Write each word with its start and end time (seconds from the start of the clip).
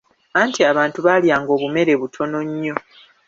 Anti 0.41 0.61
abantu 0.71 0.97
baalyanga 1.05 1.49
obumere 1.57 1.93
butono 2.01 2.39
nnyo. 2.47 2.75